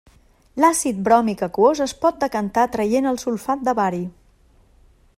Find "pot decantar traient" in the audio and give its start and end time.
2.05-3.11